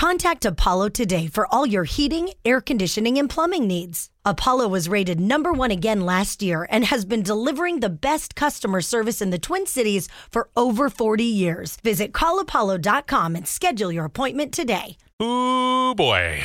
Contact 0.00 0.46
Apollo 0.46 0.88
today 0.88 1.26
for 1.26 1.46
all 1.52 1.66
your 1.66 1.84
heating, 1.84 2.30
air 2.42 2.62
conditioning, 2.62 3.18
and 3.18 3.28
plumbing 3.28 3.66
needs. 3.66 4.08
Apollo 4.24 4.68
was 4.68 4.88
rated 4.88 5.20
number 5.20 5.52
one 5.52 5.70
again 5.70 6.06
last 6.06 6.42
year 6.42 6.66
and 6.70 6.86
has 6.86 7.04
been 7.04 7.22
delivering 7.22 7.80
the 7.80 7.90
best 7.90 8.34
customer 8.34 8.80
service 8.80 9.20
in 9.20 9.28
the 9.28 9.38
Twin 9.38 9.66
Cities 9.66 10.08
for 10.30 10.48
over 10.56 10.88
40 10.88 11.22
years. 11.24 11.76
Visit 11.84 12.12
callapollo.com 12.12 13.36
and 13.36 13.46
schedule 13.46 13.92
your 13.92 14.06
appointment 14.06 14.54
today. 14.54 14.96
Ooh, 15.22 15.94
boy. 15.94 16.40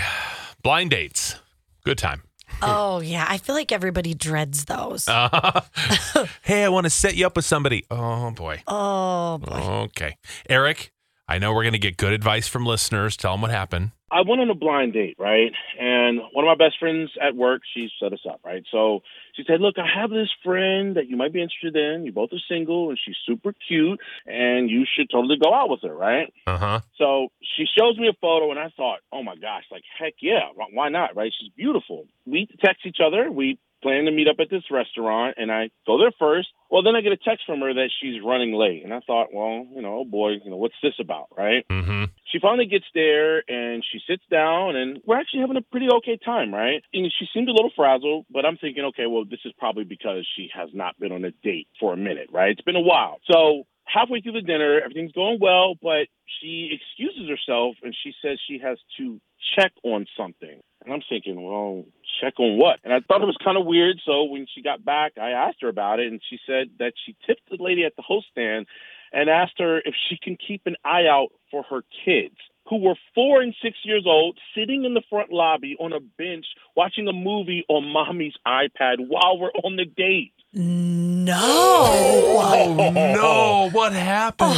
Blind 0.62 0.90
dates. 0.90 1.40
Good 1.86 1.98
time. 1.98 2.24
Oh, 2.62 3.02
yeah. 3.02 3.26
I 3.28 3.38
feel 3.38 3.54
like 3.54 3.74
everybody 3.74 4.14
dreads 4.14 4.64
those. 4.64 5.10
Uh, 5.10 5.62
hey, 6.42 6.64
I 6.64 6.70
want 6.70 6.86
to 6.86 6.90
set 6.90 7.16
you 7.16 7.26
up 7.26 7.36
with 7.36 7.44
somebody. 7.44 7.86
Oh, 7.92 8.32
boy. 8.32 8.62
oh, 8.68 9.40
boy. 9.40 9.56
Okay. 9.90 10.16
Eric, 10.50 10.94
I 11.28 11.40
know 11.40 11.54
we're 11.54 11.64
going 11.64 11.74
to 11.74 11.80
get 11.80 11.98
good 11.98 12.14
advice 12.14 12.48
from 12.48 12.66
listeners. 12.66 13.18
Tell 13.18 13.34
them 13.34 13.42
what 13.42 13.52
happened. 13.52 13.92
I 14.12 14.22
went 14.22 14.40
on 14.40 14.50
a 14.50 14.56
blind 14.56 14.94
date, 14.94 15.16
right? 15.18 15.52
And 15.80 16.22
one 16.32 16.48
of 16.48 16.58
my 16.58 16.64
best 16.64 16.78
friends 16.80 17.10
at 17.22 17.36
work, 17.36 17.64
she 17.74 17.90
set 18.00 18.14
us 18.14 18.20
up, 18.30 18.40
right? 18.46 18.64
So 18.72 19.02
she 19.36 19.44
said, 19.48 19.60
Look, 19.60 19.76
I 19.80 19.88
have 20.00 20.12
this 20.12 20.30
friend 20.44 20.96
that 20.96 21.10
you 21.10 21.18
might 21.18 21.34
be 21.34 21.42
interested 21.42 21.76
in. 21.76 22.06
You 22.06 22.14
both 22.14 22.30
are 22.32 22.40
single 22.48 22.90
and 22.90 23.00
she's 23.04 23.16
super 23.26 23.54
cute 23.68 24.00
and 24.28 24.70
you 24.70 24.86
should 24.86 25.10
totally 25.10 25.38
go 25.42 25.54
out 25.54 25.70
with 25.70 25.82
her, 25.82 25.94
right? 25.94 26.32
Uh 26.46 26.58
huh. 26.58 26.80
So 26.98 27.30
she 27.58 27.66
shows 27.78 27.98
me 27.98 28.08
a 28.08 28.14
photo 28.22 28.52
and 28.52 28.60
I 28.60 28.70
thought, 28.78 29.00
Oh 29.12 29.24
my 29.24 29.36
gosh, 29.36 29.64
like 29.72 29.84
heck 30.00 30.14
yeah, 30.22 30.50
why 30.72 30.90
not, 30.90 31.16
right? 31.16 31.34
She's 31.38 31.50
beautiful. 31.50 32.06
We 32.28 32.48
text 32.64 32.86
each 32.86 33.00
other. 33.06 33.32
We 33.32 33.58
plan 33.86 34.06
to 34.06 34.12
meet 34.12 34.28
up 34.28 34.38
at 34.40 34.50
this 34.50 34.64
restaurant 34.72 35.36
and 35.38 35.52
I 35.52 35.70
go 35.86 36.00
there 36.00 36.12
first. 36.18 36.48
Well, 36.72 36.82
then 36.82 36.96
I 36.96 37.02
get 37.02 37.12
a 37.12 37.18
text 37.18 37.46
from 37.46 37.60
her 37.62 37.72
that 37.72 37.92
she's 38.02 38.20
running 38.26 38.54
late. 38.54 38.84
And 38.84 38.92
I 38.92 39.00
thought, 39.06 39.28
well, 39.32 39.68
you 39.76 39.82
know, 39.84 40.00
oh 40.00 40.06
boy, 40.06 40.42
you 40.44 40.50
know, 40.50 40.58
what's 40.58 40.82
this 40.82 40.96
about, 41.00 41.28
right? 41.38 41.64
Mm-hmm. 41.70 42.06
She 42.32 42.40
finally 42.40 42.66
gets 42.66 42.86
there 42.96 43.44
and 43.48 43.86
she 43.86 44.00
sits 44.10 44.24
down 44.32 44.76
and 44.76 45.00
we're 45.06 45.20
actually 45.20 45.42
having 45.42 45.58
a 45.58 45.62
pretty 45.62 45.88
okay 45.98 46.18
time, 46.18 46.52
right? 46.52 46.82
And 46.94 47.14
she 47.20 47.28
seemed 47.32 47.48
a 47.48 47.54
little 47.54 47.72
frazzled, 47.76 48.26
but 48.32 48.44
I'm 48.44 48.58
thinking, 48.58 48.86
okay, 48.86 49.06
well, 49.06 49.24
this 49.24 49.40
is 49.46 49.54
probably 49.60 49.84
because 49.84 50.28
she 50.36 50.50
has 50.56 50.70
not 50.74 51.00
been 51.00 51.12
on 51.12 51.24
a 51.24 51.32
date 51.44 51.68
for 51.80 51.94
a 51.94 51.98
minute, 51.98 52.30
right? 52.34 52.50
It's 52.50 52.62
been 52.62 52.76
a 52.76 52.82
while. 52.82 53.20
So 53.30 53.68
halfway 53.86 54.22
through 54.22 54.34
the 54.34 54.42
dinner, 54.42 54.82
everything's 54.82 55.12
going 55.12 55.38
well, 55.40 55.76
but 55.80 56.08
she 56.42 56.72
excuses 56.74 57.30
herself 57.30 57.76
and 57.84 57.96
she 58.04 58.14
says 58.24 58.40
she 58.48 58.60
has 58.64 58.80
to 58.98 59.22
check 59.56 59.72
on 59.84 60.08
something. 60.18 60.60
And 60.86 60.94
I'm 60.94 61.02
thinking, 61.10 61.44
well, 61.44 61.84
check 62.22 62.40
on 62.40 62.58
what? 62.58 62.80
And 62.84 62.94
I 62.94 63.00
thought 63.00 63.22
it 63.22 63.26
was 63.26 63.38
kind 63.44 63.58
of 63.58 63.66
weird. 63.66 64.00
So 64.06 64.26
when 64.26 64.46
she 64.54 64.62
got 64.62 64.86
back, 64.86 65.14
I 65.20 65.32
asked 65.32 65.58
her 65.62 65.68
about 65.68 66.00
it, 66.00 66.12
and 66.12 66.22
she 66.30 66.38
said 66.46 66.70
that 66.80 66.94
she 67.06 67.16
tipped 67.26 67.50
the 67.50 67.58
lady 67.60 67.84
at 67.84 67.96
the 67.96 68.04
host 68.04 68.28
stand 68.32 68.68
and 69.12 69.30
asked 69.30 69.60
her 69.60 69.80
if 69.80 69.96
she 70.08 70.18
can 70.22 70.38
keep 70.38 70.62
an 70.66 70.76
eye 70.86 71.08
out 71.10 71.30
for 71.50 71.64
her 71.64 71.82
kids. 72.06 72.36
Who 72.70 72.78
were 72.78 72.96
four 73.14 73.42
and 73.42 73.54
six 73.62 73.78
years 73.84 74.06
old, 74.08 74.40
sitting 74.56 74.86
in 74.86 74.96
the 74.96 75.04
front 75.10 75.32
lobby 75.32 75.76
on 75.80 75.94
a 75.94 76.00
bench 76.00 76.46
watching 76.76 77.08
a 77.08 77.14
movie 77.14 77.64
on 77.68 77.88
mommy's 77.92 78.34
iPad 78.46 79.08
while 79.08 79.38
we're 79.40 79.52
on 79.64 79.76
the 79.76 79.86
date. 79.86 80.34
No. 80.52 81.36
Oh, 81.38 82.92
no. 82.94 83.70
What 83.72 83.94
happened? 83.94 84.58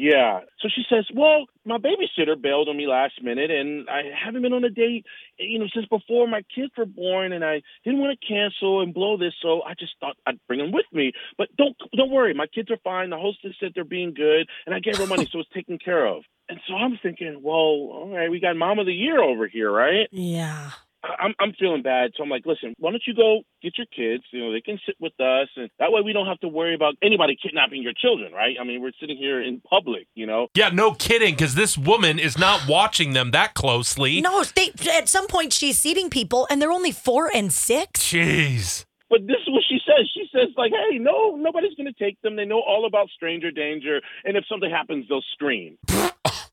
Yeah. 0.00 0.42
So 0.60 0.68
she 0.72 0.84
says, 0.88 1.06
Well, 1.12 1.46
my 1.64 1.78
babysitter 1.78 2.40
bailed 2.40 2.68
on 2.68 2.76
me 2.76 2.86
last 2.86 3.20
minute 3.20 3.50
and 3.50 3.90
I 3.90 4.02
haven't 4.24 4.42
been 4.42 4.52
on 4.52 4.62
a 4.62 4.70
date, 4.70 5.04
you 5.40 5.58
know, 5.58 5.66
since 5.74 5.86
before 5.86 6.28
my 6.28 6.42
kids 6.54 6.70
were 6.78 6.86
born 6.86 7.32
and 7.32 7.44
I 7.44 7.62
didn't 7.82 7.98
want 7.98 8.16
to 8.16 8.26
cancel 8.26 8.80
and 8.80 8.94
blow 8.94 9.16
this, 9.16 9.34
so 9.42 9.62
I 9.62 9.74
just 9.74 9.94
thought 9.98 10.16
I'd 10.24 10.38
bring 10.46 10.60
them 10.60 10.70
with 10.70 10.86
me. 10.92 11.10
But 11.36 11.48
don't 11.56 11.76
don't 11.96 12.12
worry, 12.12 12.32
my 12.32 12.46
kids 12.46 12.70
are 12.70 12.78
fine. 12.84 13.10
The 13.10 13.16
hostess 13.18 13.56
said 13.58 13.72
they're 13.74 13.82
being 13.82 14.14
good 14.14 14.48
and 14.66 14.74
I 14.74 14.78
gave 14.78 14.96
her 14.98 15.06
money 15.08 15.28
so 15.32 15.40
it's 15.40 15.50
taken 15.50 15.78
care 15.78 16.06
of. 16.06 16.22
And 16.48 16.60
so 16.68 16.74
I'm 16.74 16.96
thinking, 17.02 17.40
well, 17.42 17.54
all 17.54 18.16
right, 18.16 18.30
we 18.30 18.38
got 18.38 18.56
mom 18.56 18.78
of 18.78 18.86
the 18.86 18.94
year 18.94 19.20
over 19.20 19.48
here, 19.48 19.70
right? 19.70 20.06
Yeah. 20.12 20.70
I'm 21.04 21.34
I'm 21.38 21.52
feeling 21.58 21.82
bad, 21.82 22.10
so 22.16 22.22
I'm 22.24 22.28
like, 22.28 22.44
listen, 22.44 22.74
why 22.78 22.90
don't 22.90 23.02
you 23.06 23.14
go 23.14 23.42
get 23.62 23.78
your 23.78 23.86
kids? 23.86 24.24
You 24.32 24.40
know, 24.40 24.52
they 24.52 24.60
can 24.60 24.78
sit 24.84 24.96
with 25.00 25.12
us, 25.20 25.48
and 25.56 25.70
that 25.78 25.92
way 25.92 26.00
we 26.04 26.12
don't 26.12 26.26
have 26.26 26.40
to 26.40 26.48
worry 26.48 26.74
about 26.74 26.94
anybody 27.02 27.36
kidnapping 27.40 27.82
your 27.82 27.92
children, 27.96 28.32
right? 28.32 28.56
I 28.60 28.64
mean, 28.64 28.82
we're 28.82 28.92
sitting 29.00 29.16
here 29.16 29.40
in 29.40 29.60
public, 29.60 30.08
you 30.14 30.26
know. 30.26 30.48
Yeah, 30.54 30.70
no 30.70 30.92
kidding, 30.92 31.34
because 31.34 31.54
this 31.54 31.78
woman 31.78 32.18
is 32.18 32.36
not 32.36 32.68
watching 32.68 33.12
them 33.12 33.30
that 33.30 33.54
closely. 33.54 34.20
No, 34.20 34.42
they, 34.42 34.72
at 34.92 35.08
some 35.08 35.28
point 35.28 35.52
she's 35.52 35.78
seating 35.78 36.10
people 36.10 36.46
and 36.50 36.60
they're 36.60 36.72
only 36.72 36.92
four 36.92 37.30
and 37.32 37.52
six. 37.52 38.00
Jeez. 38.00 38.84
But 39.10 39.26
this 39.26 39.36
is 39.46 39.52
what 39.52 39.62
she 39.68 39.78
says. 39.86 40.10
She 40.12 40.28
says, 40.32 40.48
like, 40.56 40.72
hey, 40.72 40.98
no, 40.98 41.36
nobody's 41.36 41.74
going 41.76 41.86
to 41.86 42.04
take 42.04 42.20
them. 42.20 42.36
They 42.36 42.44
know 42.44 42.60
all 42.60 42.86
about 42.86 43.08
stranger 43.08 43.50
danger, 43.50 44.00
and 44.24 44.36
if 44.36 44.44
something 44.48 44.70
happens, 44.70 45.06
they'll 45.08 45.22
scream. 45.32 45.78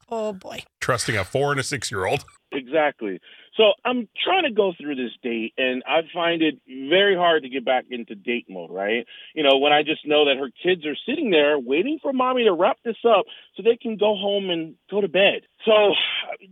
Oh, 0.08 0.34
boy. 0.34 0.64
Trusting 0.80 1.18
a 1.18 1.25
four 1.25 1.52
and 1.52 1.59
a 1.59 1.64
six 1.64 1.91
year 1.91 2.06
old. 2.06 2.24
Exactly. 2.52 3.20
So 3.58 3.72
I'm 3.86 4.08
trying 4.24 4.44
to 4.44 4.52
go 4.52 4.74
through 4.80 4.96
this 4.96 5.12
date, 5.24 5.54
and 5.58 5.84
I 5.88 6.02
find 6.14 6.42
it 6.42 6.60
very 6.68 7.16
hard 7.16 7.44
to 7.44 7.50
get 7.50 7.64
back 7.64 7.86
into 7.90 8.16
date 8.16 8.48
mode, 8.50 8.72
right? 8.72 9.06
You 9.34 9.44
know, 9.44 9.58
when 9.58 9.72
I 9.72 9.84
just 9.84 10.06
know 10.06 10.26
that 10.26 10.38
her 10.38 10.50
kids 10.64 10.86
are 10.86 10.98
sitting 11.08 11.30
there 11.32 11.58
waiting 11.58 12.00
for 12.02 12.12
mommy 12.12 12.44
to 12.44 12.54
wrap 12.54 12.78
this 12.84 12.98
up 13.08 13.26
so 13.56 13.64
they 13.64 13.78
can 13.78 13.98
go 13.98 14.16
home 14.16 14.50
and 14.50 14.76
go 14.92 15.02
to 15.02 15.08
bed. 15.08 15.42
So 15.66 15.94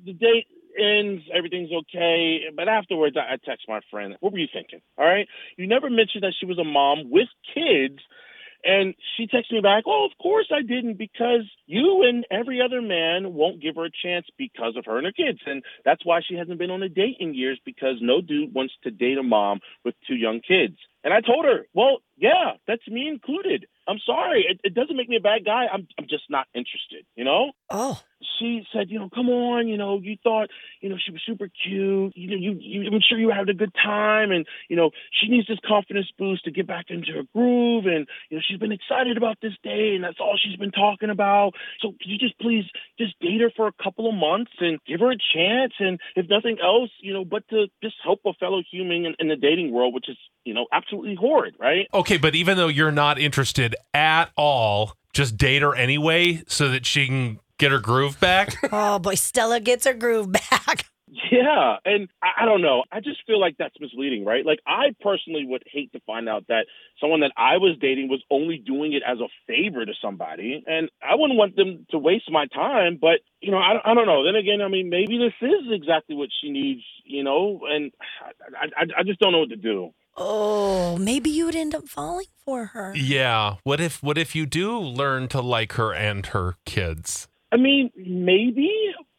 the 0.06 0.14
date 0.14 0.48
ends, 0.80 1.24
everything's 1.34 1.72
okay. 1.72 2.42
But 2.56 2.68
afterwards, 2.68 3.18
I 3.18 3.34
I 3.34 3.38
text 3.44 3.66
my 3.68 3.82
friend, 3.92 4.16
What 4.22 4.32
were 4.32 4.40
you 4.40 4.48
thinking? 4.52 4.80
All 4.98 5.06
right. 5.06 5.28
You 5.58 5.68
never 5.68 5.90
mentioned 5.90 6.24
that 6.24 6.34
she 6.40 6.46
was 6.46 6.58
a 6.58 6.64
mom 6.64 7.10
with 7.10 7.28
kids. 7.54 8.00
And 8.64 8.96
she 9.18 9.28
texts 9.28 9.52
me 9.52 9.62
back, 9.62 9.84
Oh, 9.86 10.06
of 10.10 10.18
course 10.22 10.48
I 10.52 10.62
didn't, 10.62 10.98
because 10.98 11.50
you 11.66 12.04
and 12.08 12.26
every 12.32 12.62
other 12.62 12.82
man 12.82 13.34
won't 13.34 13.62
give 13.62 13.76
her 13.76 13.86
a 13.86 13.92
chance 14.04 14.26
because 14.38 14.76
of 14.78 14.86
her 14.86 14.98
and 14.98 15.06
her 15.06 15.12
kids. 15.12 15.40
And 15.46 15.64
that's 15.84 16.06
why 16.06 16.22
she 16.28 16.36
hasn't 16.36 16.60
been 16.60 16.72
on 16.72 16.84
a 16.84 16.90
date 16.90 17.18
in 17.20 17.34
years, 17.34 17.60
because 17.66 17.98
no 18.02 18.22
dude 18.22 18.54
wants 18.54 18.74
to 18.84 18.92
date 18.92 19.18
a 19.18 19.24
mom 19.24 19.60
with 19.84 19.96
two 20.08 20.16
young 20.16 20.40
kids. 20.40 20.78
And 21.04 21.14
I 21.14 21.20
told 21.20 21.46
her, 21.46 21.66
Well, 21.74 21.98
yeah, 22.18 22.54
that's 22.68 22.88
me 22.88 23.08
included. 23.08 23.68
I'm 23.88 24.00
sorry. 24.06 24.46
It, 24.50 24.62
it 24.64 24.74
doesn't 24.74 24.96
make 24.96 25.10
me 25.10 25.18
a 25.18 25.22
bad 25.22 25.44
guy. 25.46 25.66
I'm, 25.72 25.88
I'm 26.00 26.08
just 26.08 26.24
not 26.30 26.48
interested, 26.54 27.06
you 27.16 27.26
know? 27.26 27.52
Oh. 27.70 28.02
She 28.40 28.66
said, 28.74 28.90
you 28.90 29.00
know, 29.00 29.10
come 29.14 29.30
on, 29.30 29.68
you 29.68 29.78
know, 29.78 30.00
you 30.02 30.18
thought, 30.24 30.50
you 30.82 30.90
know, 30.90 30.98
she 31.04 31.12
was 31.12 31.22
super 31.26 31.48
cute. 31.48 32.16
You 32.16 32.30
know, 32.30 32.36
you, 32.36 32.58
you 32.60 32.90
I'm 32.92 33.02
sure 33.08 33.18
you 33.18 33.32
had 33.32 33.50
a 33.50 33.54
good 33.54 33.74
time, 33.74 34.32
and 34.32 34.46
you 34.70 34.76
know, 34.76 34.92
she 35.12 35.30
needs 35.30 35.48
this 35.48 35.60
confidence 35.66 36.08
boost 36.18 36.46
to 36.46 36.52
get 36.52 36.68
back 36.68 36.86
into 36.90 37.12
her 37.14 37.24
groove, 37.34 37.86
and 37.86 38.08
you 38.30 38.38
know, 38.38 38.44
she's 38.48 38.60
been 38.60 38.72
excited 38.72 39.18
about 39.18 39.38
this 39.42 39.54
day, 39.64 39.94
and 39.96 40.04
that's 40.04 40.20
all 40.20 40.38
she's 40.42 40.58
been 40.58 40.72
talking 40.72 41.10
about. 41.10 41.54
So, 41.82 41.90
could 41.92 42.10
you 42.10 42.18
just 42.18 42.38
please 42.40 42.66
just 42.98 43.20
date 43.20 43.42
her 43.42 43.52
for 43.56 43.68
a 43.68 43.84
couple 43.84 44.08
of 44.08 44.16
months 44.16 44.52
and 44.60 44.80
give 44.86 45.00
her 45.00 45.12
a 45.12 45.18
chance, 45.34 45.74
and 45.80 46.00
if 46.16 46.28
nothing 46.30 46.58
else, 46.64 46.92
you 47.02 47.14
know, 47.14 47.26
but 47.26 47.48
to 47.50 47.68
just 47.82 47.96
help 48.04 48.22
a 48.26 48.34
fellow 48.34 48.62
human 48.70 49.06
in, 49.06 49.16
in 49.20 49.28
the 49.28 49.36
dating 49.36 49.72
world, 49.72 49.94
which 49.94 50.10
is, 50.10 50.18
you 50.44 50.54
know, 50.54 50.68
absolutely 50.72 51.16
horrid, 51.16 51.56
right? 51.60 51.88
Okay, 51.94 52.18
but 52.18 52.36
even 52.36 52.58
though 52.58 52.68
you're 52.68 52.92
not 52.92 53.20
interested 53.20 53.76
at 53.94 54.32
all, 54.38 54.94
just 55.14 55.38
date 55.38 55.62
her 55.62 55.76
anyway 55.76 56.44
so 56.48 56.70
that 56.70 56.86
she 56.86 57.06
can 57.06 57.40
get 57.64 57.72
her 57.72 57.80
groove 57.80 58.20
back. 58.20 58.56
Oh, 58.72 59.00
boy. 59.00 59.16
Stella 59.16 59.60
gets 59.60 59.86
her 59.86 59.94
groove 59.94 60.32
back. 60.32 60.86
Yeah, 61.32 61.76
and 61.86 62.10
I, 62.24 62.42
I 62.42 62.46
don't 62.46 62.64
know. 62.64 62.84
I 62.92 63.00
just 63.00 63.20
feel 63.28 63.40
like 63.40 63.56
that's 63.60 63.76
misleading, 63.80 64.26
right? 64.26 64.44
Like 64.44 64.58
I 64.66 64.96
personally 65.00 65.46
would 65.46 65.64
hate 65.72 65.92
to 65.94 66.00
find 66.08 66.28
out 66.28 66.48
that 66.48 66.66
someone 67.00 67.20
that 67.20 67.32
I 67.38 67.58
was 67.58 67.78
dating 67.80 68.10
was 68.10 68.24
only 68.32 68.58
doing 68.58 68.94
it 68.94 69.04
as 69.08 69.20
a 69.20 69.28
favor 69.46 69.86
to 69.86 69.94
somebody, 70.02 70.64
and 70.66 70.90
I 71.04 71.14
wouldn't 71.14 71.38
want 71.38 71.56
them 71.56 71.86
to 71.92 72.00
waste 72.00 72.32
my 72.32 72.48
time. 72.48 72.98
But 73.00 73.20
you 73.42 73.52
know, 73.52 73.58
I, 73.60 73.92
I 73.92 73.94
don't 73.94 74.08
know. 74.08 74.24
Then 74.26 74.36
again, 74.36 74.62
I 74.64 74.68
mean, 74.70 74.90
maybe 74.90 75.20
this 75.20 75.34
is 75.48 75.68
exactly 75.72 76.16
what 76.16 76.30
she 76.42 76.50
needs, 76.50 76.82
you 77.06 77.24
know, 77.24 77.62
and 77.70 77.92
I, 78.60 78.66
I, 78.76 79.02
I 79.02 79.04
just 79.04 79.20
don't 79.20 79.34
know 79.34 79.40
what 79.40 79.50
to 79.50 79.56
do. 79.56 79.92
Oh, 80.18 80.98
maybe 80.98 81.30
you 81.30 81.46
would 81.46 81.56
end 81.56 81.76
up 81.76 81.88
falling 81.88 82.28
for 82.44 82.66
her. 82.68 82.94
yeah. 82.96 83.58
What 83.64 83.80
if 83.80 84.02
what 84.02 84.18
if 84.18 84.34
you 84.34 84.48
do 84.48 84.80
learn 84.80 85.28
to 85.30 85.42
like 85.42 85.74
her 85.74 85.94
and 85.94 86.26
her 86.28 86.56
kids? 86.66 87.28
I 87.54 87.58
mean, 87.58 87.92
maybe, 87.96 88.72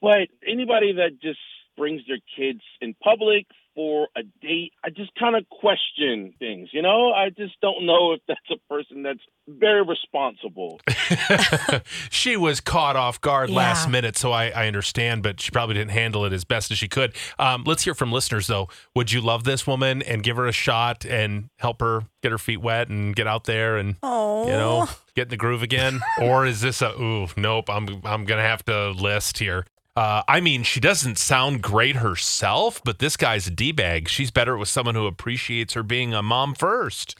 but 0.02 0.28
anybody 0.46 0.94
that 0.94 1.20
just 1.22 1.38
brings 1.76 2.02
their 2.08 2.18
kids 2.36 2.62
in 2.80 2.94
public 2.94 3.46
for 3.74 4.08
a 4.16 4.22
date, 4.40 4.72
I 4.84 4.90
just 4.90 5.10
kind 5.18 5.34
of 5.36 5.48
question 5.48 6.32
things, 6.38 6.68
you 6.72 6.82
know? 6.82 7.12
I 7.12 7.30
just 7.30 7.60
don't 7.60 7.84
know 7.86 8.12
if 8.12 8.20
that's 8.28 8.40
a 8.50 8.72
person 8.72 9.02
that's 9.02 9.20
very 9.48 9.82
responsible. 9.82 10.80
she 12.10 12.36
was 12.36 12.60
caught 12.60 12.96
off 12.96 13.20
guard 13.20 13.50
last 13.50 13.88
minute, 13.88 14.16
so 14.16 14.32
I, 14.32 14.48
I 14.50 14.66
understand, 14.66 15.22
but 15.22 15.40
she 15.40 15.50
probably 15.50 15.74
didn't 15.74 15.90
handle 15.90 16.24
it 16.24 16.32
as 16.32 16.44
best 16.44 16.70
as 16.70 16.78
she 16.78 16.88
could. 16.88 17.14
Um, 17.38 17.64
let's 17.66 17.84
hear 17.84 17.94
from 17.94 18.12
listeners, 18.12 18.46
though. 18.46 18.68
Would 18.94 19.12
you 19.12 19.20
love 19.20 19.44
this 19.44 19.66
woman 19.66 20.02
and 20.02 20.22
give 20.22 20.36
her 20.36 20.46
a 20.46 20.52
shot 20.52 21.04
and 21.04 21.48
help 21.58 21.80
her 21.80 22.04
get 22.22 22.32
her 22.32 22.38
feet 22.38 22.60
wet 22.60 22.88
and 22.88 23.14
get 23.14 23.26
out 23.26 23.44
there 23.44 23.76
and 23.76 23.96
Oh. 24.02 24.44
you 24.46 24.52
know 24.52 24.88
get 25.14 25.22
in 25.24 25.28
the 25.28 25.36
groove 25.36 25.62
again? 25.62 26.00
or 26.22 26.46
is 26.46 26.60
this 26.60 26.80
a 26.82 26.90
ooh 27.00 27.26
nope? 27.36 27.68
I'm 27.68 28.00
I'm 28.04 28.24
gonna 28.24 28.42
have 28.42 28.64
to 28.66 28.90
list 28.90 29.38
here. 29.38 29.66
Uh, 29.96 30.22
I 30.26 30.40
mean, 30.40 30.64
she 30.64 30.80
doesn't 30.80 31.18
sound 31.18 31.62
great 31.62 31.96
herself, 31.96 32.82
but 32.84 32.98
this 32.98 33.16
guy's 33.16 33.46
a 33.46 33.50
d 33.50 33.70
bag. 33.70 34.08
She's 34.08 34.30
better 34.30 34.56
with 34.56 34.68
someone 34.68 34.96
who 34.96 35.06
appreciates 35.06 35.74
her 35.74 35.82
being 35.84 36.12
a 36.12 36.22
mom 36.22 36.54
first. 36.54 37.16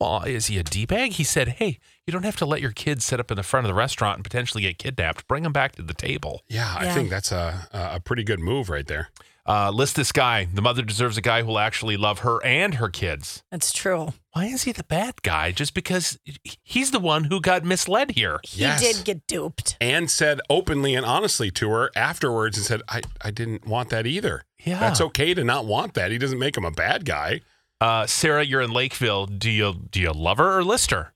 Well, 0.00 0.22
is 0.22 0.46
he 0.46 0.58
a 0.58 0.62
D 0.62 0.86
bag? 0.86 1.12
He 1.12 1.24
said, 1.24 1.48
Hey, 1.48 1.78
you 2.06 2.12
don't 2.12 2.24
have 2.24 2.36
to 2.38 2.46
let 2.46 2.62
your 2.62 2.72
kids 2.72 3.04
sit 3.04 3.20
up 3.20 3.30
in 3.30 3.36
the 3.36 3.42
front 3.42 3.66
of 3.66 3.68
the 3.68 3.74
restaurant 3.74 4.16
and 4.16 4.24
potentially 4.24 4.62
get 4.62 4.78
kidnapped. 4.78 5.28
Bring 5.28 5.42
them 5.42 5.52
back 5.52 5.72
to 5.72 5.82
the 5.82 5.92
table. 5.92 6.42
Yeah, 6.48 6.74
I 6.76 6.90
think 6.92 7.10
that's 7.10 7.30
a 7.30 7.68
a 7.72 8.00
pretty 8.00 8.24
good 8.24 8.40
move 8.40 8.70
right 8.70 8.86
there. 8.86 9.10
Uh, 9.46 9.70
list 9.70 9.96
this 9.96 10.12
guy. 10.12 10.46
The 10.52 10.62
mother 10.62 10.82
deserves 10.82 11.16
a 11.16 11.20
guy 11.20 11.40
who 11.40 11.48
will 11.48 11.58
actually 11.58 11.96
love 11.96 12.20
her 12.20 12.44
and 12.44 12.74
her 12.74 12.88
kids. 12.88 13.42
That's 13.50 13.72
true. 13.72 14.12
Why 14.32 14.44
is 14.46 14.62
he 14.64 14.72
the 14.72 14.84
bad 14.84 15.22
guy? 15.22 15.50
Just 15.50 15.74
because 15.74 16.18
he's 16.62 16.90
the 16.92 17.00
one 17.00 17.24
who 17.24 17.40
got 17.40 17.64
misled 17.64 18.12
here. 18.12 18.38
He 18.44 18.60
Yes. 18.60 18.80
did 18.80 19.04
get 19.04 19.26
duped. 19.26 19.76
And 19.80 20.10
said 20.10 20.40
openly 20.48 20.94
and 20.94 21.04
honestly 21.04 21.50
to 21.52 21.70
her 21.70 21.90
afterwards 21.96 22.56
and 22.58 22.64
said, 22.66 22.82
I, 22.88 23.00
I 23.22 23.30
didn't 23.30 23.66
want 23.66 23.88
that 23.88 24.06
either. 24.06 24.44
Yeah. 24.64 24.78
That's 24.78 25.00
okay 25.00 25.34
to 25.34 25.42
not 25.42 25.64
want 25.66 25.94
that. 25.94 26.10
He 26.12 26.18
doesn't 26.18 26.38
make 26.38 26.56
him 26.56 26.64
a 26.64 26.70
bad 26.70 27.04
guy. 27.04 27.40
Uh, 27.80 28.06
Sarah, 28.06 28.44
you're 28.44 28.60
in 28.60 28.70
Lakeville. 28.72 29.24
Do 29.26 29.50
you 29.50 29.74
do 29.90 30.00
you 30.00 30.12
love 30.12 30.36
her 30.38 30.58
or 30.58 30.62
list 30.62 30.90
her? 30.90 31.12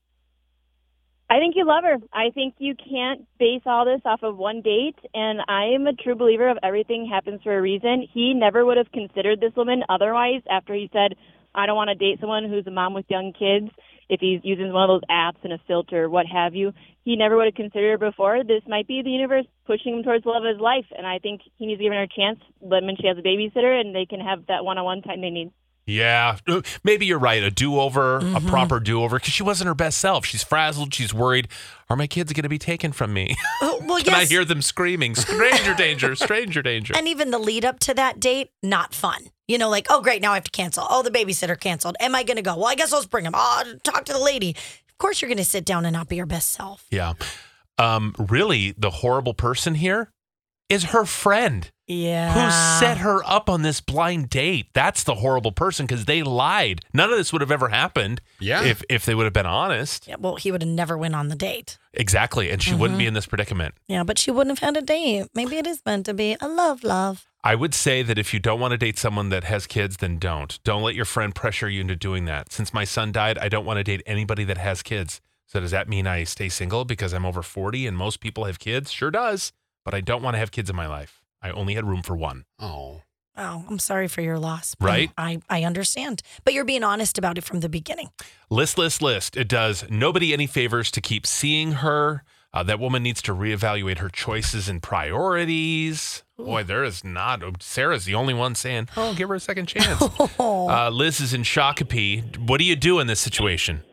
I 1.27 1.39
think 1.39 1.55
you 1.55 1.65
love 1.65 1.83
her. 1.83 1.97
I 2.13 2.29
think 2.29 2.55
you 2.59 2.75
can't 2.75 3.25
base 3.39 3.63
all 3.65 3.83
this 3.83 4.01
off 4.05 4.21
of 4.21 4.37
one 4.37 4.61
date. 4.61 4.97
And 5.13 5.39
I 5.47 5.73
am 5.73 5.87
a 5.87 5.93
true 5.93 6.15
believer 6.15 6.49
of 6.49 6.57
everything 6.61 7.09
happens 7.11 7.41
for 7.43 7.57
a 7.57 7.61
reason. 7.61 8.07
He 8.13 8.33
never 8.33 8.63
would 8.63 8.77
have 8.77 8.91
considered 8.91 9.41
this 9.41 9.55
woman 9.55 9.83
otherwise 9.89 10.41
after 10.49 10.73
he 10.73 10.89
said, 10.93 11.15
I 11.55 11.65
don't 11.65 11.75
want 11.75 11.89
to 11.89 11.95
date 11.95 12.19
someone 12.19 12.47
who's 12.47 12.67
a 12.67 12.71
mom 12.71 12.93
with 12.93 13.05
young 13.09 13.33
kids. 13.33 13.73
If 14.07 14.19
he's 14.19 14.41
using 14.43 14.71
one 14.71 14.87
of 14.87 15.01
those 15.01 15.09
apps 15.09 15.43
and 15.43 15.53
a 15.53 15.57
filter, 15.67 16.07
what 16.07 16.27
have 16.27 16.53
you, 16.53 16.73
he 17.03 17.15
never 17.15 17.35
would 17.37 17.45
have 17.47 17.55
considered 17.55 17.99
her 17.99 18.11
before. 18.11 18.43
This 18.43 18.61
might 18.67 18.87
be 18.87 19.01
the 19.01 19.09
universe 19.09 19.45
pushing 19.65 19.97
him 19.97 20.03
towards 20.03 20.25
the 20.25 20.29
love 20.29 20.43
of 20.43 20.53
his 20.53 20.61
life. 20.61 20.85
And 20.95 21.07
I 21.07 21.17
think 21.17 21.41
he 21.57 21.65
needs 21.65 21.79
to 21.79 21.85
give 21.85 21.93
her 21.93 22.03
a 22.03 22.07
chance. 22.07 22.39
Let 22.61 22.83
him 22.83 22.89
and 22.89 22.99
she 23.01 23.07
has 23.07 23.17
a 23.17 23.21
babysitter 23.21 23.81
and 23.81 23.95
they 23.95 24.05
can 24.05 24.19
have 24.19 24.45
that 24.47 24.63
one 24.63 24.77
on 24.77 24.85
one 24.85 25.01
time 25.01 25.21
they 25.21 25.31
need. 25.31 25.51
Yeah, 25.87 26.37
uh, 26.47 26.61
maybe 26.83 27.05
you're 27.05 27.19
right. 27.19 27.43
A 27.43 27.51
do 27.51 27.79
over, 27.79 28.17
a 28.17 28.41
proper 28.41 28.79
do 28.79 29.03
over, 29.03 29.17
because 29.17 29.33
she 29.33 29.43
wasn't 29.43 29.67
her 29.67 29.75
best 29.75 29.99
self. 29.99 30.25
She's 30.25 30.43
frazzled. 30.43 30.93
She's 30.93 31.13
worried. 31.13 31.47
Are 31.89 31.95
my 31.95 32.07
kids 32.07 32.33
going 32.33 32.43
to 32.43 32.49
be 32.49 32.57
taken 32.57 32.91
from 32.91 33.13
me? 33.13 33.35
Oh, 33.61 33.79
well, 33.85 34.01
Can 34.03 34.15
I 34.15 34.25
hear 34.25 34.43
them 34.43 34.63
screaming, 34.63 35.13
stranger 35.13 35.75
danger, 35.75 36.15
stranger 36.15 36.63
danger? 36.63 36.95
And 36.97 37.07
even 37.07 37.29
the 37.29 37.37
lead 37.37 37.63
up 37.65 37.79
to 37.81 37.93
that 37.93 38.19
date, 38.19 38.49
not 38.63 38.95
fun. 38.95 39.25
You 39.47 39.59
know, 39.59 39.69
like, 39.69 39.85
oh, 39.91 40.01
great, 40.01 40.23
now 40.23 40.31
I 40.31 40.35
have 40.35 40.45
to 40.45 40.51
cancel. 40.51 40.87
Oh, 40.89 41.03
the 41.03 41.11
babysitter 41.11 41.59
canceled. 41.59 41.97
Am 41.99 42.15
I 42.15 42.23
going 42.23 42.37
to 42.37 42.41
go? 42.41 42.55
Well, 42.55 42.65
I 42.65 42.73
guess 42.73 42.91
I'll 42.91 43.01
just 43.01 43.11
bring 43.11 43.25
him. 43.25 43.33
Oh, 43.35 43.63
talk 43.83 44.05
to 44.05 44.13
the 44.13 44.19
lady. 44.19 44.55
Of 44.89 44.97
course, 44.97 45.21
you're 45.21 45.29
going 45.29 45.37
to 45.37 45.45
sit 45.45 45.65
down 45.65 45.85
and 45.85 45.93
not 45.93 46.09
be 46.09 46.15
your 46.15 46.25
best 46.25 46.51
self. 46.51 46.87
Yeah. 46.89 47.13
Um, 47.77 48.15
really, 48.17 48.73
the 48.75 48.89
horrible 48.89 49.35
person 49.35 49.75
here 49.75 50.09
is 50.67 50.85
her 50.85 51.05
friend 51.05 51.69
Yeah. 51.87 52.33
who 52.33 52.79
set 52.79 52.97
her 52.99 53.23
up 53.25 53.49
on 53.49 53.61
this 53.61 53.81
blind 53.81 54.29
date. 54.29 54.67
That's 54.73 55.03
the 55.03 55.15
horrible 55.15 55.51
person 55.51 55.85
because 55.85 56.05
they 56.05 56.23
lied. 56.23 56.81
None 56.93 57.11
of 57.11 57.17
this 57.17 57.31
would 57.31 57.41
have 57.41 57.51
ever 57.51 57.69
happened 57.69 58.21
Yeah. 58.39 58.63
if 58.63 58.83
if 58.89 59.05
they 59.05 59.13
would 59.13 59.25
have 59.25 59.33
been 59.33 59.45
honest. 59.45 60.07
Yeah, 60.07 60.15
well, 60.19 60.35
he 60.35 60.51
would 60.51 60.61
have 60.61 60.71
never 60.71 60.97
went 60.97 61.15
on 61.15 61.27
the 61.27 61.35
date. 61.35 61.77
Exactly. 61.93 62.49
And 62.49 62.61
she 62.61 62.73
wouldn't 62.73 62.91
mm-hmm. 62.91 62.99
be 62.99 63.07
in 63.07 63.13
this 63.13 63.25
predicament. 63.25 63.75
Yeah, 63.87 64.03
but 64.03 64.17
she 64.17 64.31
wouldn't 64.31 64.59
have 64.59 64.67
had 64.67 64.81
a 64.81 64.85
date. 64.85 65.27
Maybe 65.33 65.57
it 65.57 65.67
is 65.67 65.81
meant 65.85 66.05
to 66.07 66.13
be 66.13 66.35
a 66.41 66.47
love, 66.47 66.83
love. 66.83 67.25
I 67.43 67.53
would 67.53 67.75
say 67.75 68.01
that 68.01 68.17
if 68.17 68.33
you 68.33 68.39
don't 68.39 68.59
want 68.59 68.71
to 68.71 68.77
date 68.77 68.97
someone 68.97 69.29
that 69.29 69.43
has 69.43 69.67
kids, 69.67 69.97
then 69.97 70.17
don't. 70.17 70.57
Don't 70.63 70.81
let 70.81 70.95
your 70.95 71.05
friend 71.05 71.33
pressure 71.33 71.69
you 71.69 71.81
into 71.81 71.95
doing 71.95 72.25
that. 72.25 72.51
Since 72.51 72.73
my 72.73 72.85
son 72.85 73.11
died, 73.11 73.37
I 73.37 73.49
don't 73.49 73.65
want 73.65 73.77
to 73.77 73.83
date 73.83 74.01
anybody 74.07 74.43
that 74.45 74.57
has 74.57 74.81
kids. 74.81 75.21
So 75.45 75.59
does 75.59 75.71
that 75.71 75.87
mean 75.87 76.07
I 76.07 76.23
stay 76.23 76.49
single 76.49 76.85
because 76.85 77.13
I'm 77.13 77.25
over 77.25 77.43
40 77.43 77.85
and 77.85 77.95
most 77.95 78.19
people 78.19 78.45
have 78.45 78.57
kids? 78.57 78.91
Sure 78.91 79.11
does. 79.11 79.53
But 79.83 79.93
I 79.93 80.01
don't 80.01 80.23
want 80.23 80.33
to 80.33 80.39
have 80.39 80.51
kids 80.51 80.71
in 80.71 80.75
my 80.75 80.87
life. 80.87 81.21
I 81.45 81.51
only 81.51 81.75
had 81.75 81.85
room 81.85 82.01
for 82.01 82.15
one. 82.15 82.45
Oh. 82.59 83.01
Oh, 83.37 83.65
I'm 83.69 83.77
sorry 83.77 84.07
for 84.07 84.21
your 84.21 84.39
loss. 84.39 84.75
Right? 84.81 85.11
I, 85.15 85.41
I 85.47 85.63
understand. 85.63 86.23
But 86.43 86.55
you're 86.55 86.65
being 86.65 86.83
honest 86.83 87.19
about 87.19 87.37
it 87.37 87.43
from 87.43 87.59
the 87.59 87.69
beginning. 87.69 88.09
List, 88.49 88.79
list, 88.79 88.99
list. 88.99 89.37
It 89.37 89.47
does 89.47 89.85
nobody 89.87 90.33
any 90.33 90.47
favors 90.47 90.89
to 90.89 91.01
keep 91.01 91.27
seeing 91.27 91.73
her. 91.73 92.23
Uh, 92.51 92.63
that 92.63 92.79
woman 92.79 93.03
needs 93.03 93.21
to 93.21 93.35
reevaluate 93.35 93.99
her 93.99 94.09
choices 94.09 94.67
and 94.67 94.81
priorities. 94.81 96.23
Boy, 96.35 96.63
there 96.63 96.83
is 96.83 97.03
not. 97.03 97.43
Sarah's 97.61 98.05
the 98.05 98.15
only 98.15 98.33
one 98.33 98.55
saying, 98.55 98.87
"Oh, 98.95 99.13
give 99.13 99.27
her 99.27 99.35
a 99.35 99.41
second 99.41 99.65
chance." 99.65 100.01
uh, 100.39 100.89
Liz 100.89 101.19
is 101.19 101.33
in 101.33 101.43
Shakopee. 101.43 102.37
What 102.47 102.59
do 102.59 102.63
you 102.63 102.77
do 102.77 102.99
in 102.99 103.07
this 103.07 103.19
situation? 103.19 103.83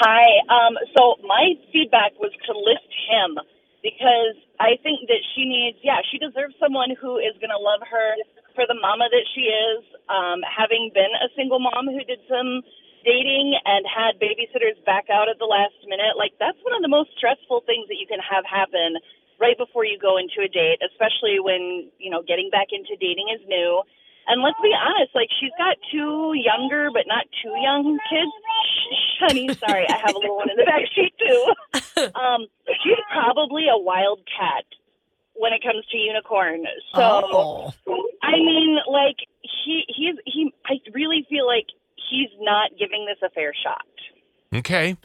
Hi. 0.00 0.24
Um, 0.48 0.78
so 0.96 1.16
my 1.28 1.52
feedback 1.70 2.12
was 2.18 2.32
to 2.46 2.52
list 2.52 2.88
him 3.10 3.38
because 3.82 4.38
I 4.62 4.78
think 4.78 5.10
that 5.10 5.22
she 5.34 5.44
needs, 5.44 5.78
yeah, 5.82 6.00
she 6.06 6.22
deserves 6.22 6.54
someone 6.62 6.94
who 6.94 7.18
is 7.18 7.34
going 7.42 7.50
to 7.50 7.58
love 7.58 7.82
her 7.82 8.08
for 8.54 8.64
the 8.70 8.78
mama 8.78 9.10
that 9.10 9.26
she 9.34 9.50
is. 9.50 9.82
Um, 10.06 10.40
having 10.46 10.94
been 10.94 11.10
a 11.18 11.28
single 11.34 11.58
mom 11.58 11.90
who 11.90 12.02
did 12.06 12.22
some 12.30 12.62
dating 13.02 13.58
and 13.66 13.82
had 13.82 14.22
babysitters 14.22 14.78
back 14.86 15.10
out 15.10 15.26
at 15.26 15.42
the 15.42 15.50
last 15.50 15.74
minute, 15.90 16.14
like 16.14 16.38
that's 16.38 16.58
one 16.62 16.78
of 16.78 16.82
the 16.82 16.90
most 16.90 17.10
stressful 17.18 17.66
things 17.66 17.90
that 17.90 17.98
you 17.98 18.06
can 18.06 18.22
have 18.22 18.46
happen 18.46 19.02
right 19.42 19.58
before 19.58 19.82
you 19.82 19.98
go 19.98 20.14
into 20.14 20.38
a 20.46 20.50
date, 20.50 20.78
especially 20.86 21.42
when, 21.42 21.90
you 21.98 22.10
know, 22.10 22.22
getting 22.22 22.46
back 22.54 22.70
into 22.70 22.94
dating 23.02 23.26
is 23.34 23.42
new. 23.50 23.82
And 24.30 24.38
let's 24.38 24.58
be 24.62 24.70
honest, 24.70 25.10
like 25.18 25.26
she's 25.42 25.54
got 25.58 25.74
two 25.90 26.38
younger 26.38 26.94
but 26.94 27.10
not 27.10 27.26
too 27.42 27.50
young 27.58 27.98
kids. 28.06 28.30
Shh, 29.22 29.28
honey, 29.28 29.48
sorry, 29.54 29.88
I 29.88 29.96
have 29.96 30.14
a 30.14 30.18
little 30.18 30.36
one 30.36 30.50
in 30.50 30.56
the 30.56 30.64
back 30.64 30.82
seat 30.94 31.12
too. 31.18 31.52
Um, 32.02 32.46
she's 32.82 32.98
probably 33.12 33.64
a 33.72 33.78
wild 33.78 34.20
cat 34.26 34.64
when 35.34 35.52
it 35.52 35.62
comes 35.62 35.84
to 35.90 35.96
unicorn. 35.96 36.64
So 36.94 37.00
oh. 37.00 37.72
I 38.22 38.32
mean, 38.32 38.78
like 38.90 39.16
he 39.42 39.84
he's 39.88 40.16
he. 40.24 40.52
I 40.66 40.74
really 40.92 41.26
feel 41.28 41.46
like 41.46 41.66
he's 42.10 42.30
not 42.40 42.70
giving 42.78 43.06
this 43.06 43.18
a 43.22 43.30
fair 43.30 43.52
shot. 43.54 43.86
Okay. 44.54 44.96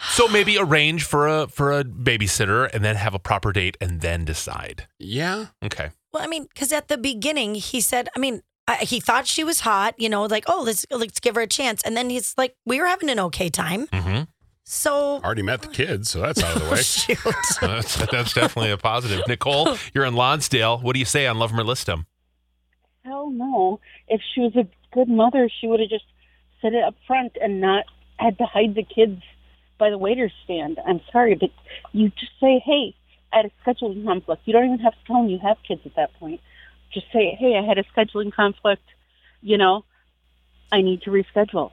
So 0.00 0.28
maybe 0.28 0.58
arrange 0.58 1.04
for 1.04 1.26
a 1.26 1.48
for 1.48 1.72
a 1.72 1.84
babysitter 1.84 2.68
and 2.72 2.84
then 2.84 2.96
have 2.96 3.14
a 3.14 3.18
proper 3.18 3.52
date 3.52 3.76
and 3.80 4.00
then 4.00 4.24
decide. 4.24 4.86
Yeah. 4.98 5.46
Okay. 5.64 5.90
Well, 6.12 6.22
I 6.22 6.26
mean, 6.26 6.44
because 6.44 6.72
at 6.72 6.88
the 6.88 6.98
beginning 6.98 7.54
he 7.54 7.80
said, 7.80 8.08
I 8.16 8.18
mean, 8.18 8.42
I, 8.68 8.76
he 8.84 9.00
thought 9.00 9.26
she 9.26 9.42
was 9.42 9.60
hot, 9.60 9.94
you 9.98 10.10
know, 10.10 10.24
like, 10.24 10.44
oh, 10.46 10.62
let's 10.64 10.86
let's 10.90 11.20
give 11.20 11.34
her 11.36 11.40
a 11.40 11.46
chance. 11.46 11.82
And 11.82 11.96
then 11.96 12.10
he's 12.10 12.34
like, 12.36 12.54
we 12.66 12.80
were 12.80 12.86
having 12.86 13.08
an 13.08 13.18
okay 13.18 13.48
time. 13.48 13.86
Mm-hmm. 13.86 14.24
So 14.64 15.20
Already 15.24 15.40
met 15.40 15.62
the 15.62 15.68
kids, 15.68 16.10
so 16.10 16.20
that's 16.20 16.42
out 16.42 16.56
of 16.56 16.64
the 16.64 16.70
way. 16.70 16.76
shoot. 16.82 17.18
That's, 17.62 17.96
that's 17.96 18.34
definitely 18.34 18.70
a 18.70 18.76
positive. 18.76 19.26
Nicole, 19.26 19.78
you're 19.94 20.04
in 20.04 20.12
Lonsdale. 20.14 20.78
What 20.78 20.92
do 20.92 20.98
you 20.98 21.06
say 21.06 21.26
on 21.26 21.38
Love 21.38 21.54
'em 21.54 21.60
or 21.60 21.64
List 21.64 21.88
'em? 21.88 22.06
Hell 23.02 23.30
no. 23.30 23.80
If 24.08 24.20
she 24.34 24.42
was 24.42 24.54
a 24.56 24.68
good 24.92 25.08
mother, 25.08 25.48
she 25.48 25.66
would 25.66 25.80
have 25.80 25.88
just 25.88 26.04
said 26.60 26.74
it 26.74 26.84
up 26.84 26.94
front 27.06 27.38
and 27.40 27.62
not 27.62 27.86
had 28.18 28.36
to 28.36 28.44
hide 28.44 28.74
the 28.74 28.82
kids 28.82 29.22
by 29.78 29.88
the 29.88 29.96
waiter's 29.96 30.32
stand. 30.44 30.78
I'm 30.86 31.00
sorry, 31.10 31.34
but 31.34 31.50
you 31.92 32.10
just 32.10 32.32
say, 32.38 32.62
hey, 32.62 32.94
I 33.32 33.36
had 33.38 33.46
a 33.46 33.50
scheduling 33.64 34.04
conflict. 34.04 34.42
You 34.44 34.52
don't 34.52 34.66
even 34.66 34.80
have 34.80 34.92
to 34.92 34.98
tell 35.06 35.22
them 35.22 35.30
you 35.30 35.38
have 35.38 35.56
kids 35.66 35.80
at 35.86 35.96
that 35.96 36.12
point. 36.20 36.42
Just 36.92 37.06
say, 37.12 37.36
hey, 37.38 37.56
I 37.56 37.62
had 37.66 37.78
a 37.78 37.84
scheduling 37.84 38.32
conflict. 38.32 38.82
You 39.42 39.58
know, 39.58 39.84
I 40.72 40.80
need 40.82 41.02
to 41.02 41.10
reschedule. 41.10 41.72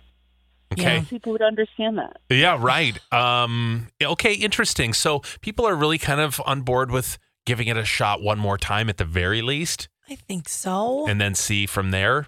Okay. 0.74 1.06
People 1.10 1.32
would 1.34 1.42
understand 1.42 1.98
that. 1.98 2.18
Yeah, 2.30 2.58
right. 2.60 2.98
Um, 3.14 3.88
okay, 4.02 4.34
interesting. 4.34 4.94
So 4.94 5.22
people 5.42 5.66
are 5.66 5.76
really 5.76 5.98
kind 5.98 6.20
of 6.20 6.42
on 6.46 6.62
board 6.62 6.92
with 6.92 7.18
giving 7.46 7.68
it 7.68 7.78
a 7.78 7.86
shot 7.86 8.22
one 8.22 8.40
more 8.40 8.58
time 8.58 8.90
at 8.90 8.98
the 8.98 9.06
very 9.06 9.42
least, 9.42 9.88
I 10.10 10.16
think 10.16 10.50
so. 10.50 11.08
and 11.08 11.22
then 11.22 11.36
see 11.36 11.66
from 11.66 11.92
there. 11.92 12.28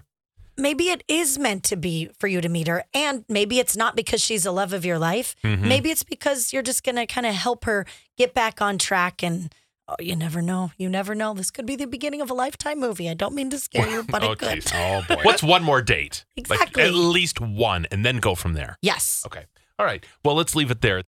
maybe 0.56 0.84
it 0.90 1.04
is 1.08 1.38
meant 1.38 1.62
to 1.64 1.76
be 1.76 2.08
for 2.18 2.26
you 2.26 2.40
to 2.40 2.48
meet 2.48 2.66
her. 2.68 2.84
And 2.94 3.24
maybe 3.28 3.58
it's 3.60 3.76
not 3.76 3.94
because 3.94 4.20
she's 4.20 4.42
the 4.44 4.50
love 4.52 4.72
of 4.72 4.84
your 4.84 4.98
life. 4.98 5.36
Mhm. 5.44 5.60
Maybe 5.60 5.90
it's 5.90 6.02
because 6.02 6.52
you're 6.52 6.62
just 6.64 6.82
going 6.82 6.96
to 6.96 7.06
kind 7.06 7.26
of 7.26 7.34
help 7.34 7.64
her 7.64 7.86
get 8.16 8.34
back 8.34 8.60
on 8.60 8.76
track. 8.78 9.22
And 9.22 9.52
oh, 9.88 9.94
you 10.00 10.14
never 10.16 10.40
know. 10.42 10.72
You 10.76 10.88
never 10.88 11.14
know. 11.14 11.34
This 11.34 11.50
could 11.50 11.66
be 11.66 11.76
the 11.76 11.86
beginning 11.86 12.20
of 12.20 12.30
a 12.30 12.34
lifetime 12.34 12.80
movie. 12.80 13.08
I 13.08 13.14
don't 13.14 13.34
mean 13.34 13.50
to 13.50 13.58
scare 13.58 13.88
you, 13.88 14.02
but 14.08 14.22
oh, 14.22 14.32
it 14.32 14.38
could. 14.40 14.54
geez. 14.62 14.72
Oh 14.74 15.02
boy. 15.08 15.20
What's 15.22 15.42
one 15.42 15.62
more 15.64 15.82
date? 15.82 16.24
Like, 16.36 16.46
Exactly. 16.60 16.82
at 16.84 16.92
least 16.94 17.40
one, 17.40 17.86
and 17.90 18.04
then 18.04 18.18
go 18.18 18.34
from 18.34 18.54
there. 18.54 18.76
Yes. 18.82 19.22
Okay. 19.26 19.44
All 19.78 19.86
right. 19.86 20.04
Well, 20.24 20.34
let's 20.34 20.56
leave 20.56 20.70
it 20.72 20.80
there. 20.80 21.02